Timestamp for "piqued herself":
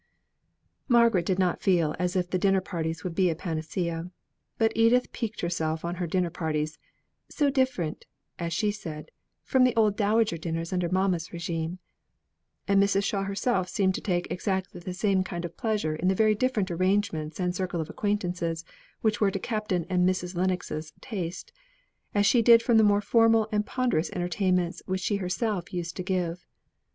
5.11-5.85